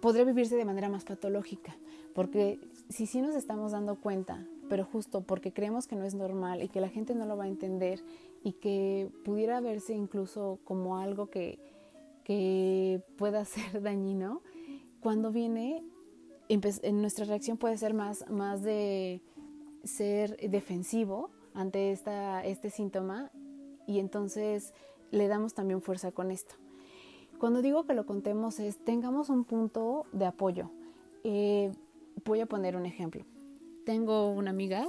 [0.01, 1.77] podría vivirse de manera más patológica.
[2.15, 6.63] Porque si sí nos estamos dando cuenta pero justo porque creemos que no es normal
[6.63, 8.03] y que la gente no lo va a entender
[8.43, 11.59] y que pudiera verse incluso como algo que,
[12.25, 14.43] que pueda ser dañino,
[15.01, 15.83] cuando viene,
[16.49, 19.23] en nuestra reacción puede ser más, más de
[19.85, 23.31] ser defensivo ante esta, este síntoma
[23.87, 24.75] y entonces
[25.11, 26.55] le damos también fuerza con esto.
[27.39, 30.71] Cuando digo que lo contemos es, tengamos un punto de apoyo.
[31.23, 31.71] Eh,
[32.25, 33.25] voy a poner un ejemplo
[33.88, 34.87] tengo una amiga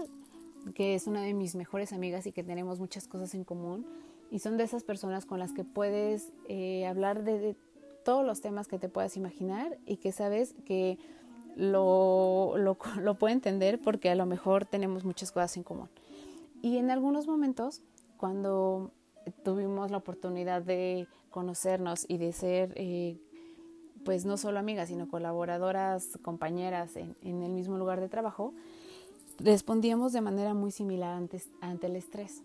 [0.75, 3.87] que es una de mis mejores amigas y que tenemos muchas cosas en común
[4.29, 7.55] y son de esas personas con las que puedes eh, hablar de,
[8.03, 10.97] todos los temas que te puedas imaginar y que sabes que
[11.55, 15.87] lo, lo, lo puede entender porque a lo mejor tenemos muchas cosas en común.
[16.61, 17.81] Y en algunos momentos,
[18.17, 18.91] cuando
[19.45, 23.17] tuvimos la oportunidad de conocernos y de ser, eh,
[24.03, 28.53] pues no solo amigas, sino colaboradoras, compañeras en, en el mismo lugar de trabajo,
[29.39, 32.43] respondíamos de manera muy similar antes, ante el estrés.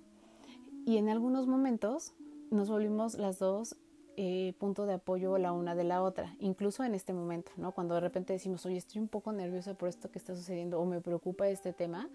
[0.87, 2.15] Y en algunos momentos
[2.51, 3.77] nos volvimos las dos
[4.17, 7.73] eh, punto de apoyo la una de la otra, incluso en este momento, ¿no?
[7.73, 10.87] Cuando de repente decimos, oye, estoy un poco nerviosa por esto que está sucediendo o
[10.87, 12.09] me preocupa este tema,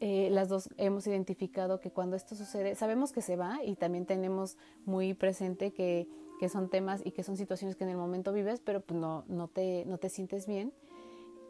[0.00, 4.04] eh, las dos hemos identificado que cuando esto sucede, sabemos que se va y también
[4.04, 6.08] tenemos muy presente que,
[6.40, 9.24] que son temas y que son situaciones que en el momento vives, pero pues no,
[9.28, 10.72] no, te, no te sientes bien.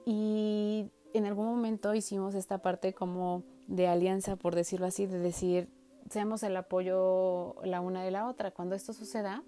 [0.04, 5.68] Y en algún momento hicimos esta parte como de alianza, por decirlo así, de decir,
[6.10, 8.50] seamos el apoyo la una de la otra.
[8.50, 9.42] Cuando esto suceda,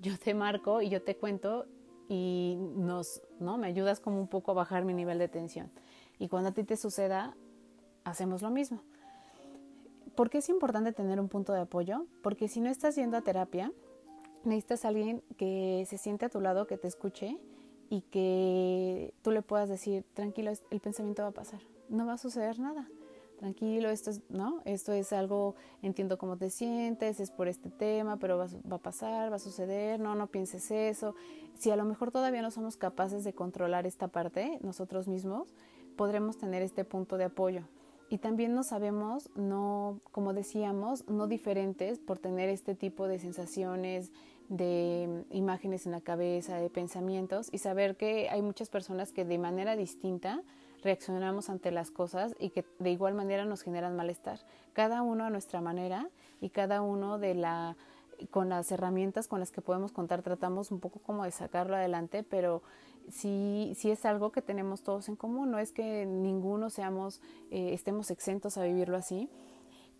[0.00, 1.66] yo te marco y yo te cuento
[2.08, 3.58] y nos, ¿no?
[3.58, 5.70] Me ayudas como un poco a bajar mi nivel de tensión.
[6.18, 7.36] Y cuando a ti te suceda,
[8.04, 8.82] hacemos lo mismo.
[10.14, 12.06] ¿Por qué es importante tener un punto de apoyo?
[12.22, 13.72] Porque si no estás yendo a terapia,
[14.44, 17.38] necesitas a alguien que se siente a tu lado, que te escuche
[17.90, 22.18] y que tú le puedas decir, tranquilo, el pensamiento va a pasar, no va a
[22.18, 22.88] suceder nada.
[23.38, 24.60] tranquilo, esto es, ¿no?
[24.64, 28.82] Esto es algo, entiendo cómo te sientes, es por este tema, pero va, va, a
[28.82, 31.14] pasar, va a suceder, no, no pienses eso.
[31.56, 35.54] Si a lo mejor todavía no somos capaces de controlar esta parte nosotros mismos,
[35.96, 37.62] podremos tener este punto de apoyo.
[38.10, 44.10] Y también no sabemos, no, como decíamos, no diferentes por tener este tipo de sensaciones,
[44.48, 49.38] de imágenes en la cabeza, de pensamientos y saber que hay muchas personas que de
[49.38, 50.42] manera distinta
[50.82, 54.40] reaccionamos ante las cosas y que de igual manera nos generan malestar.
[54.72, 56.08] Cada uno a nuestra manera
[56.40, 57.76] y cada uno de la
[58.30, 62.24] con las herramientas con las que podemos contar tratamos un poco como de sacarlo adelante,
[62.24, 62.62] pero
[63.08, 67.20] sí, sí es algo que tenemos todos en común, no es que ninguno seamos,
[67.52, 69.30] eh, estemos exentos a vivirlo así,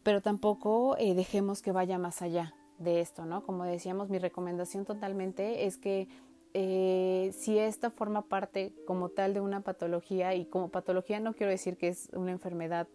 [0.02, 3.42] pero tampoco eh, dejemos que vaya más allá de esto, ¿no?
[3.42, 6.08] Como decíamos, mi recomendación totalmente es que
[6.54, 11.50] eh, si esta forma parte como tal de una patología, y como patología no quiero
[11.50, 12.88] decir que es una enfermedad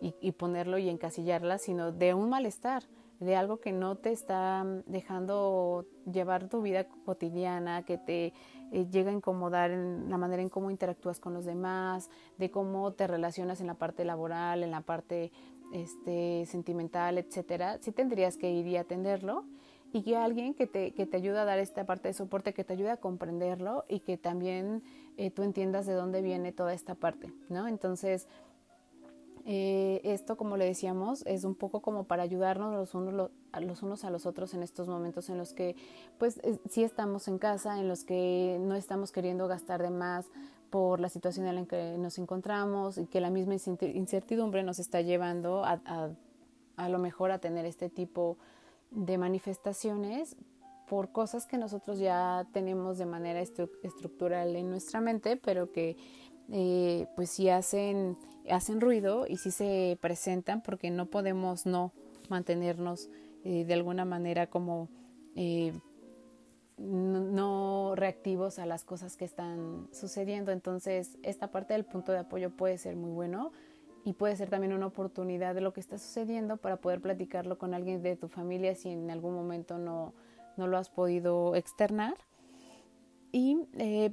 [0.00, 2.84] y, y ponerlo y encasillarla, sino de un malestar,
[3.20, 8.32] de algo que no te está dejando llevar tu vida cotidiana, que te
[8.72, 12.92] eh, llega a incomodar en la manera en cómo interactúas con los demás, de cómo
[12.92, 15.32] te relacionas en la parte laboral, en la parte
[15.72, 19.44] este, sentimental, etcétera, sí tendrías que ir y atenderlo
[19.92, 22.64] y que alguien que te, que te ayude a dar esta parte de soporte, que
[22.64, 24.82] te ayude a comprenderlo y que también
[25.16, 27.66] eh, tú entiendas de dónde viene toda esta parte, ¿no?
[27.66, 28.28] Entonces,
[29.46, 33.30] eh, esto, como le decíamos, es un poco como para ayudarnos los unos,
[33.60, 35.76] los unos a los otros en estos momentos en los que,
[36.18, 40.26] pues, sí estamos en casa, en los que no estamos queriendo gastar de más
[40.70, 45.00] por la situación en la que nos encontramos y que la misma incertidumbre nos está
[45.00, 46.10] llevando a, a,
[46.76, 48.38] a lo mejor a tener este tipo
[48.90, 50.36] de manifestaciones
[50.88, 55.96] por cosas que nosotros ya tenemos de manera estructural en nuestra mente, pero que
[56.50, 58.18] eh, pues sí hacen,
[58.50, 61.92] hacen ruido y sí se presentan porque no podemos no
[62.28, 63.08] mantenernos
[63.44, 64.88] eh, de alguna manera como
[65.36, 65.72] eh,
[66.80, 70.50] no reactivos a las cosas que están sucediendo.
[70.50, 73.52] Entonces, esta parte del punto de apoyo puede ser muy bueno
[74.04, 77.74] y puede ser también una oportunidad de lo que está sucediendo para poder platicarlo con
[77.74, 80.14] alguien de tu familia si en algún momento no,
[80.56, 82.14] no lo has podido externar.
[83.30, 84.12] Y eh,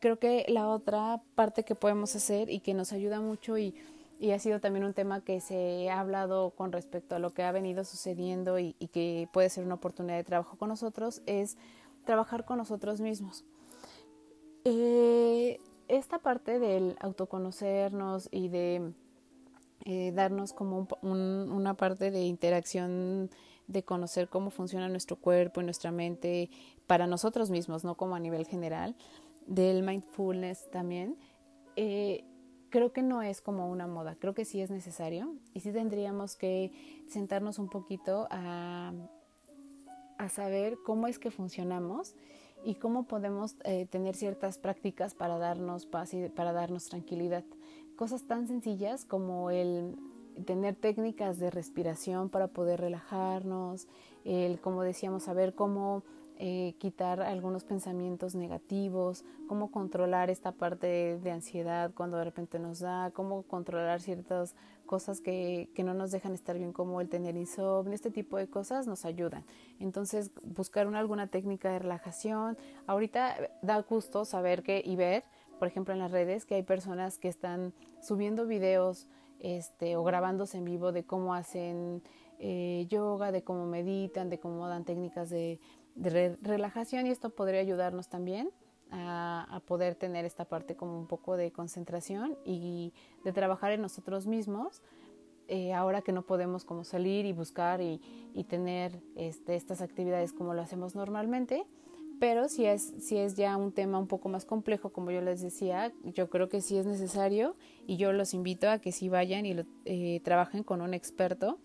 [0.00, 3.74] creo que la otra parte que podemos hacer y que nos ayuda mucho y,
[4.22, 7.42] y, ha sido también un tema que se ha hablado con respecto a lo que
[7.42, 11.56] ha venido sucediendo y, que puede ser una oportunidad de trabajo con nosotros es
[12.04, 13.44] trabajar con nosotros mismos.
[14.64, 18.92] Eh, esta parte del autoconocernos y de
[19.84, 23.30] eh, darnos como una parte de interacción
[23.66, 26.50] de conocer cómo funciona nuestro cuerpo y nuestra mente
[26.86, 28.94] para nosotros mismos, no como a nivel general,
[29.46, 31.16] del mindfulness también,
[31.76, 32.24] eh,
[32.72, 36.34] creo que no es como una moda, creo que sí es necesario y sí tendríamos
[36.34, 36.72] que
[37.06, 38.92] sentarnos un poquito a,
[40.16, 42.16] a saber cómo es que funcionamos
[42.64, 47.44] y cómo podemos eh, tener ciertas prácticas para darnos paz y para darnos tranquilidad.
[47.96, 49.94] Cosas tan sencillas como el
[50.46, 53.86] tener técnicas de respiración para poder relajarnos,
[54.24, 56.04] el, como decíamos, saber cómo
[56.38, 62.80] eh, quitar algunos pensamientos negativos, cómo controlar esta parte de, ansiedad cuando de repente nos
[62.80, 67.36] da, cómo controlar ciertas cosas que, que, no nos dejan estar bien, como el tener
[67.36, 69.44] insomnio, este tipo de cosas nos ayudan.
[69.78, 72.58] Entonces, buscar una, alguna técnica de relajación.
[72.86, 75.24] Ahorita da gusto saber que y ver,
[75.58, 79.06] por ejemplo, en las redes, que hay personas que están subiendo videos
[79.42, 82.02] este, o grabándose en vivo de cómo hacen
[82.42, 85.60] eh, yoga, de cómo meditan, de cómo dan técnicas de
[85.94, 88.50] de relajación y esto podría ayudarnos también
[88.90, 92.92] a, poder tener esta parte como un poco de concentración y
[93.24, 94.82] de trabajar en nosotros mismos
[95.48, 98.00] eh, ahora que no podemos como salir y buscar y,
[98.48, 101.64] tener este, estas actividades como lo hacemos normalmente
[102.20, 105.40] pero si es, si es ya un tema un poco más complejo, como yo les
[105.40, 109.44] decía, yo creo que sí es necesario y yo los invito a que sí vayan
[109.44, 111.58] y lo, eh, trabajen con un experto,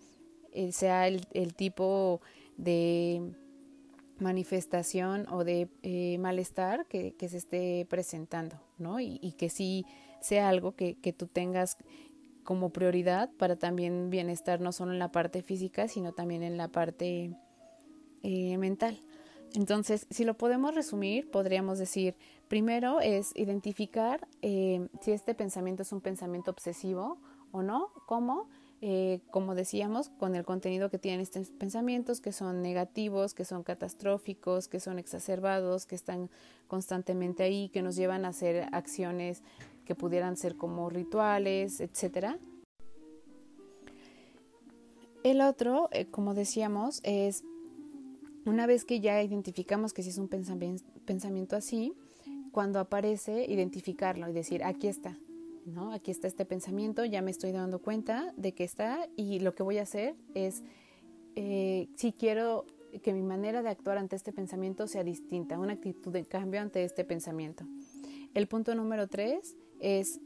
[0.72, 2.20] sea el, tipo
[2.56, 3.32] de
[4.18, 9.00] manifestación o de eh, malestar que, se esté presentando, ¿no?
[9.00, 9.84] Y, que sí
[10.20, 11.76] sea algo que, que tú tengas
[12.48, 16.68] como prioridad para también bienestar no solo en la parte física, sino también en la
[16.68, 17.36] parte
[18.22, 18.98] eh, mental.
[19.54, 22.16] Entonces, si lo podemos resumir, podríamos decir,
[22.48, 27.18] primero es identificar eh, si este pensamiento es un pensamiento obsesivo
[27.52, 28.48] o no, cómo,
[28.80, 33.64] eh, como decíamos, con el contenido que tienen estos pensamientos, que son negativos, que son
[33.64, 36.30] catastróficos, que son exacerbados, que están
[36.68, 39.42] constantemente ahí, que nos llevan a hacer acciones
[39.84, 42.38] que pudieran ser como rituales, etcétera.
[45.24, 47.42] El otro, eh, como decíamos, es
[48.46, 51.94] una vez que ya identificamos que si es un pensamiento así,
[52.52, 55.18] cuando aparece, identificarlo y decir, aquí está,
[55.68, 55.92] ¿no?
[55.92, 59.62] Aquí está este pensamiento, ya me estoy dando cuenta de que está y lo que
[59.62, 60.62] voy a hacer es,
[61.36, 62.66] eh, si quiero
[63.02, 66.84] que mi manera de actuar ante este pensamiento sea distinta, una actitud de cambio ante
[66.84, 67.64] este pensamiento.
[68.34, 70.20] El punto número tres es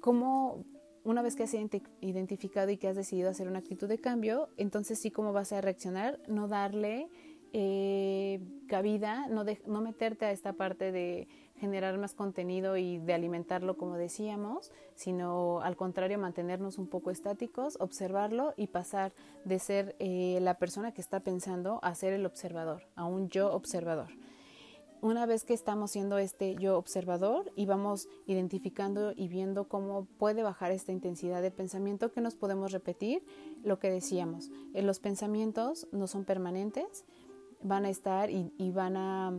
[0.00, 0.64] cómo,
[1.04, 1.54] una vez que has
[2.00, 5.60] identificado y que has decidido hacer una actitud de cambio, entonces sí cómo vas a
[5.60, 7.08] reaccionar, no darle
[7.52, 11.28] eh, cabida, no, no meterte a esta parte de
[11.58, 17.76] generar más contenido y de alimentarlo como decíamos, sino al contrario mantenernos un poco estáticos,
[17.80, 19.12] observarlo y pasar
[19.44, 23.52] de ser eh, la persona que está pensando a ser el observador, a un yo
[23.52, 24.08] observador.
[25.02, 30.42] Una vez que estamos siendo este yo observador y vamos identificando y viendo cómo puede
[30.42, 33.22] bajar esta intensidad de pensamiento que nos podemos repetir,
[33.62, 37.04] lo que decíamos, eh, los pensamientos no son permanentes,
[37.62, 39.32] van a estar y, y van a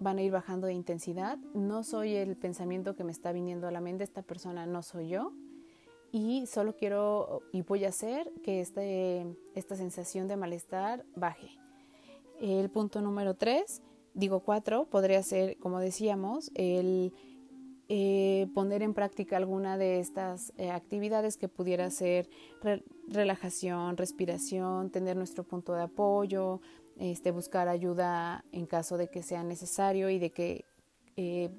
[0.00, 1.38] van a ir bajando de intensidad.
[1.54, 5.10] No soy el pensamiento que me está viniendo a la mente, esta persona no soy
[5.10, 5.32] yo.
[6.10, 9.24] Y solo quiero y voy a hacer que este,
[9.54, 11.50] esta sensación de malestar baje.
[12.40, 13.80] El punto número tres,
[14.14, 17.12] digo cuatro, podría ser, como decíamos, el
[17.88, 22.30] eh, poner en práctica alguna de estas eh, actividades que pudiera ser
[23.08, 26.60] relajación, respiración, tener nuestro punto de apoyo,
[27.00, 30.66] este, buscar ayuda en caso de que sea necesario y de que
[31.16, 31.50] eh,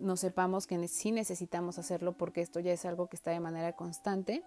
[0.00, 3.74] no sepamos que sí necesitamos hacerlo porque esto ya es algo que está de manera
[3.74, 4.42] constante.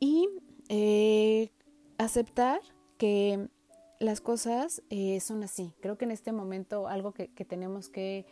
[0.00, 0.28] Y
[0.68, 1.52] eh,
[1.96, 2.60] aceptar
[2.98, 3.48] que
[4.00, 5.72] las cosas eh, son así.
[5.80, 8.26] Creo que en este momento algo que tenemos que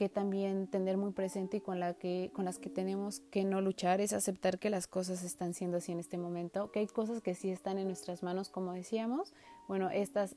[0.00, 3.60] que también tener muy presente y con, la que, con las que tenemos que no
[3.60, 7.20] luchar es aceptar que las cosas están siendo así en este momento, que hay cosas
[7.20, 9.34] que sí están en nuestras manos, como decíamos,
[9.68, 10.36] bueno, estas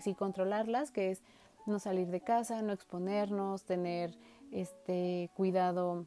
[0.00, 1.22] sí controlarlas, que es
[1.64, 4.18] no salir de casa, no exponernos, tener
[4.50, 6.06] este cuidado,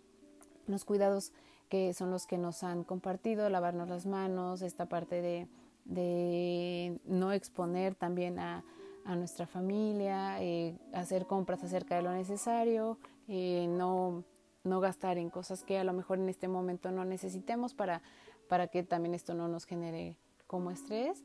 [0.65, 1.31] los cuidados
[1.69, 5.47] que son los que nos han compartido, lavarnos las manos, esta parte de,
[5.85, 8.65] de no exponer también a,
[9.07, 12.99] a nuestra familia, eh, hacer compras acerca de lo necesario,
[13.29, 14.25] eh, no,
[14.65, 18.01] no gastar en cosas que a lo mejor en este momento no necesitemos para,
[18.49, 21.23] para que también esto no nos genere como estrés.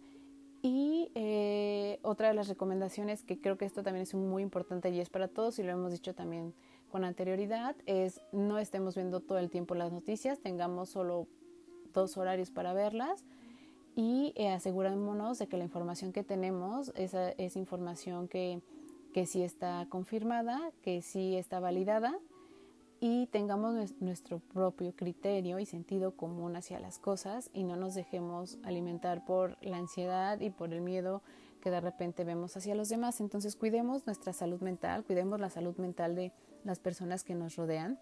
[0.63, 5.01] Y eh, otra de las recomendaciones, que creo que esto también es muy importante y
[5.01, 6.55] es para todos, y lo hemos dicho también
[6.89, 11.27] con anterioridad, es no estemos viendo todo el tiempo las noticias, tengamos solo
[11.93, 13.25] dos horarios para verlas
[13.95, 18.63] y eh, asegurémonos de que la información que tenemos es información que,
[19.13, 22.19] que sí está confirmada, que sí está validada
[23.01, 28.59] y tengamos nuestro propio criterio y sentido común hacia las cosas y no nos dejemos
[28.63, 31.21] alimentar por la ansiedad y por el miedo
[31.61, 33.21] que de repente vemos hacia los demás.
[33.21, 36.33] Entonces cuidemos nuestra salud mental, cuidemos la salud mental de
[36.63, 37.99] las personas que nos rodean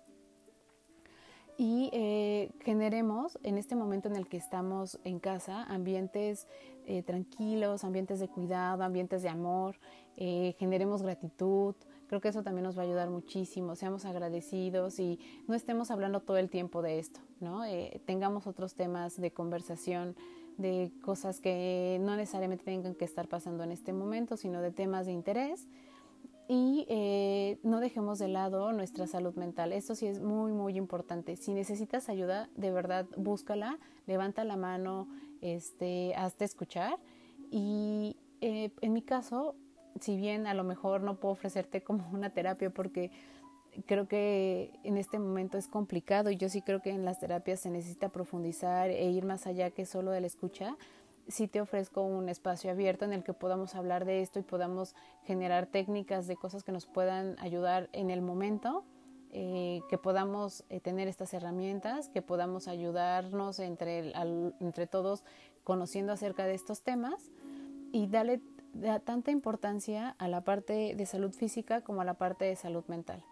[1.60, 6.48] y eh, generemos en este momento en el que estamos en casa ambientes
[6.86, 9.76] eh, tranquilos, ambientes de cuidado, ambientes de amor,
[10.16, 11.74] eh, generemos gratitud.
[12.06, 16.20] Creo que eso también nos va a ayudar muchísimo, seamos agradecidos y no estemos hablando
[16.20, 17.60] todo el tiempo de esto, ¿no?
[18.06, 20.16] tengamos otros temas de conversación,
[20.56, 25.04] de cosas que no necesariamente tengan que estar pasando en este momento, sino de temas
[25.04, 25.68] de interés
[26.52, 29.72] y eh, no dejemos de lado nuestra salud mental.
[29.72, 31.36] Esto sí es muy, muy importante.
[31.36, 33.78] Si necesitas ayuda, de verdad, búscala,
[34.08, 35.06] levanta la mano,
[35.42, 36.98] este, hazte escuchar.
[37.52, 39.54] Y eh, en mi caso,
[40.00, 43.12] si bien a lo mejor no puedo ofrecerte como una terapia porque
[43.86, 47.60] creo que en este momento es complicado y yo sí creo que en las terapias
[47.60, 50.76] se necesita profundizar e ir más allá que solo de la escucha,
[51.30, 54.94] sí te ofrezco un espacio abierto en el que podamos hablar de esto y podamos
[55.24, 58.84] generar técnicas de cosas que nos puedan ayudar en el momento,
[59.32, 64.12] eh, que podamos eh, tener estas herramientas, que podamos ayudarnos entre,
[64.60, 65.24] entre todos
[65.64, 67.30] conociendo acerca de estos temas
[67.92, 68.40] y darle
[69.04, 73.24] tanta importancia a la parte de salud física como a la parte de salud mental.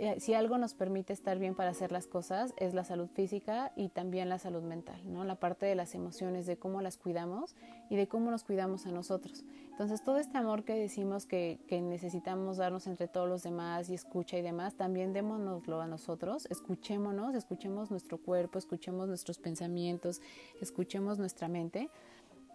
[0.00, 3.72] Eh, si algo nos permite estar bien para hacer las cosas es la salud física
[3.74, 5.24] y también la salud mental, ¿no?
[5.24, 7.56] La parte de las emociones, de cómo las cuidamos
[7.90, 9.44] y de cómo nos cuidamos a nosotros.
[9.72, 13.94] Entonces, todo este amor que decimos que, que necesitamos darnos entre todos los demás y
[13.94, 20.20] escucha y demás, también démonoslo a nosotros, escuchémonos, escuchemos nuestro cuerpo, escuchemos nuestros pensamientos,
[20.60, 21.90] escuchemos nuestra mente.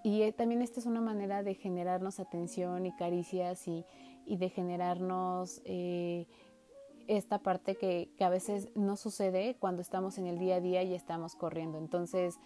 [0.02, 3.84] Y eh, también esta es una manera de generarnos atención y caricias y,
[4.26, 5.62] y de generarnos...
[5.66, 6.26] Eh,
[7.08, 10.84] esta parte que, que, a veces no sucede cuando estamos en el día a día
[10.84, 11.78] y estamos corriendo.
[11.78, 12.40] Entonces,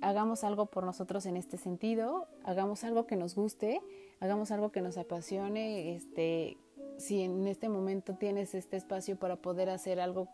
[0.00, 3.80] hagamos algo por nosotros en este sentido, hagamos algo que nos guste,
[4.20, 6.58] hagamos algo que nos apasione, este,
[6.98, 10.28] si en este momento tienes este espacio para poder hacer algo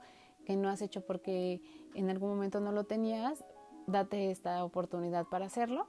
[0.44, 1.60] que no has hecho porque
[1.94, 3.44] en algún momento no lo tenías,
[3.86, 5.86] date esta oportunidad para hacerlo.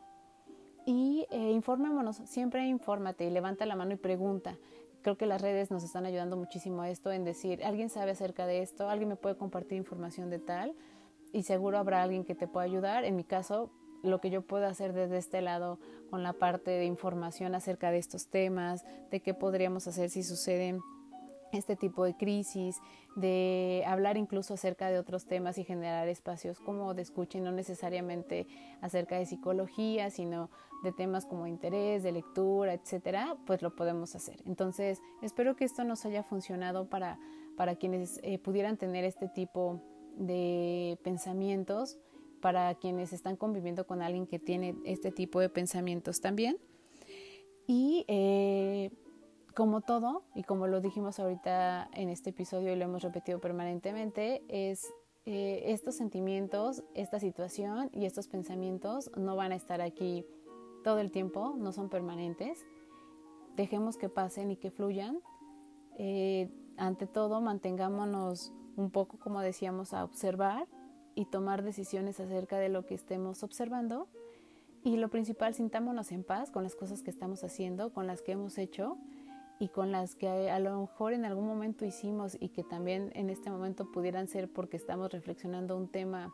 [0.85, 4.57] Y eh, informémonos, siempre infórmate y levanta la mano y pregunta.
[5.01, 8.45] Creo que las redes nos están ayudando muchísimo a esto, en decir, alguien sabe acerca
[8.45, 10.75] de esto, alguien me puede compartir información de tal
[11.33, 13.03] y seguro habrá alguien que te pueda ayudar.
[13.03, 13.71] En mi caso,
[14.03, 15.79] lo que yo puedo hacer desde este lado
[16.09, 20.81] con la parte de información acerca de estos temas, de qué podríamos hacer si suceden
[21.51, 22.79] este tipo de crisis,
[23.15, 27.51] de hablar incluso acerca de otros temas y generar espacios como de escucha y no
[27.51, 28.47] necesariamente
[28.81, 30.49] acerca de psicología, sino
[30.83, 34.41] de temas como interés, de lectura, etcétera, pues lo podemos hacer.
[34.45, 37.19] Entonces, espero que esto nos haya funcionado para,
[37.55, 39.81] para quienes eh, pudieran tener este tipo
[40.17, 41.99] de pensamientos,
[42.41, 46.57] para quienes están conviviendo con alguien que tiene este tipo de pensamientos también.
[47.67, 48.91] Y eh,
[49.53, 54.43] como todo, y como lo dijimos ahorita en este episodio y lo hemos repetido permanentemente,
[54.47, 54.93] es
[55.25, 60.25] eh, estos sentimientos, esta situación y estos pensamientos no van a estar aquí
[60.83, 62.65] todo el tiempo, no son permanentes.
[63.55, 65.19] Dejemos que pasen y que fluyan.
[65.97, 70.67] Eh, ante todo, mantengámonos un poco, como decíamos, a observar
[71.13, 74.07] y tomar decisiones acerca de lo que estemos observando.
[74.83, 78.31] Y lo principal, sintámonos en paz con las cosas que estamos haciendo, con las que
[78.31, 78.97] hemos hecho
[79.61, 83.29] y con las que a lo mejor en algún momento hicimos y que también en
[83.29, 86.33] este momento pudieran ser porque estamos reflexionando un tema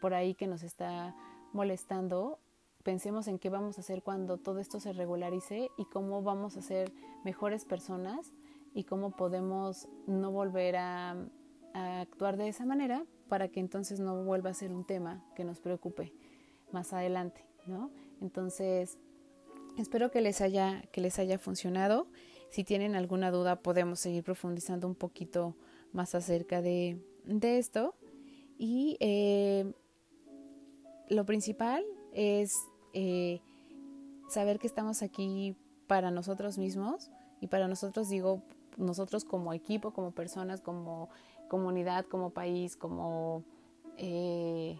[0.00, 1.14] por ahí que nos está
[1.52, 2.38] molestando,
[2.82, 6.62] pensemos en qué vamos a hacer cuando todo esto se regularice y cómo vamos a
[6.62, 6.94] ser
[7.24, 8.32] mejores personas
[8.72, 11.10] y cómo podemos no volver a,
[11.74, 15.44] a actuar de esa manera para que entonces no vuelva a ser un tema que
[15.44, 16.14] nos preocupe
[16.70, 17.90] más adelante, ¿no?
[18.22, 18.96] Entonces,
[19.76, 22.06] espero que les haya, que les haya funcionado.
[22.52, 25.56] Si tienen alguna duda, podemos seguir profundizando un poquito
[25.90, 27.00] más acerca de,
[27.40, 27.94] esto.
[28.58, 29.72] Y eh,
[31.08, 31.82] lo principal
[32.12, 32.52] es
[32.92, 33.40] eh,
[34.28, 38.42] saber que estamos aquí para nosotros mismos y para nosotros digo,
[38.76, 41.08] nosotros como equipo, como personas, como
[41.48, 43.44] comunidad, como país, como
[43.96, 44.78] eh,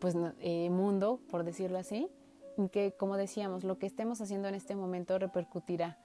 [0.00, 2.08] pues, mundo, por decirlo así,
[2.72, 6.01] que como decíamos, lo que estemos haciendo en este momento repercutirá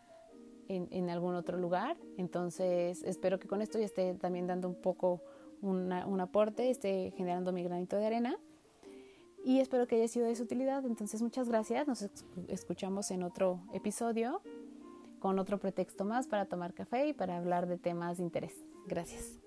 [0.67, 1.97] en, algún otro lugar.
[2.17, 5.21] Entonces, espero que con esto ya esté también dando un poco
[5.61, 5.91] un
[6.21, 8.37] aporte, esté generando mi granito de arena.
[9.43, 10.85] Y espero que haya sido de su utilidad.
[10.85, 11.87] Entonces, muchas gracias.
[11.87, 12.09] Nos
[12.47, 14.41] escuchamos en otro episodio
[15.19, 18.65] con otro pretexto más para tomar café y para hablar de temas de interés.
[18.87, 19.46] Gracias.